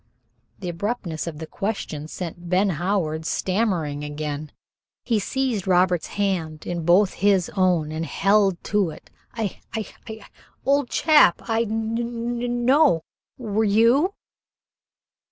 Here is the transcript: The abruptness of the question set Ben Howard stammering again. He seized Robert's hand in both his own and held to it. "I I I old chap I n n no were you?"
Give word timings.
The 0.57 0.69
abruptness 0.69 1.27
of 1.27 1.37
the 1.37 1.45
question 1.45 2.07
set 2.07 2.49
Ben 2.49 2.69
Howard 2.81 3.23
stammering 3.23 4.03
again. 4.03 4.51
He 5.05 5.19
seized 5.19 5.67
Robert's 5.67 6.07
hand 6.17 6.65
in 6.65 6.85
both 6.85 7.13
his 7.13 7.51
own 7.55 7.91
and 7.91 8.03
held 8.07 8.63
to 8.63 8.89
it. 8.89 9.11
"I 9.35 9.59
I 9.75 9.85
I 10.09 10.25
old 10.65 10.89
chap 10.89 11.43
I 11.47 11.61
n 11.69 11.99
n 11.99 12.65
no 12.65 13.03
were 13.37 13.63
you?" 13.63 14.15